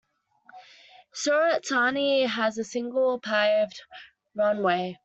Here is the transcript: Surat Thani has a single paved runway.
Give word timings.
Surat 1.13 1.63
Thani 1.63 2.23
has 2.23 2.57
a 2.57 2.63
single 2.63 3.19
paved 3.19 3.79
runway. 4.33 4.97